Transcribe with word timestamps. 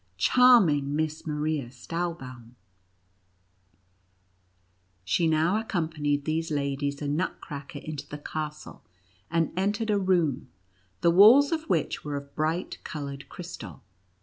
charming 0.17 0.95
Miss 0.95 1.27
Maria 1.27 1.67
Stahlbaum!" 1.69 2.55
She 5.05 5.27
now 5.27 5.57
ac 5.59 5.67
companied 5.67 6.25
these 6.25 6.49
ladies 6.49 7.03
and 7.03 7.15
Nutcracker 7.15 7.77
into 7.77 8.09
the 8.09 8.17
castle, 8.17 8.83
and 9.29 9.53
entered 9.55 9.91
a 9.91 9.99
room, 9.99 10.49
the 11.01 11.11
walls 11.11 11.51
of 11.51 11.69
which 11.69 12.03
were 12.03 12.15
of 12.15 12.33
bright, 12.33 12.83
colored 12.83 13.29
crystal. 13.29 13.83